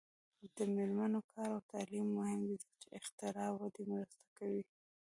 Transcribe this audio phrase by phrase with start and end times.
[0.55, 4.63] د میرمنو کار او تعلیم مهم دی ځکه چې اختراع ودې مرسته کوي.